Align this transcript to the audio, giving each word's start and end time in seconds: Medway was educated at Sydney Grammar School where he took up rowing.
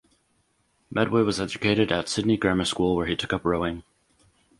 Medway 0.89 1.21
was 1.21 1.39
educated 1.39 1.91
at 1.91 2.09
Sydney 2.09 2.35
Grammar 2.35 2.65
School 2.65 2.95
where 2.95 3.05
he 3.05 3.15
took 3.15 3.33
up 3.33 3.45
rowing. 3.45 3.83